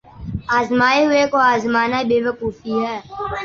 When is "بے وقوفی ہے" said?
2.09-2.97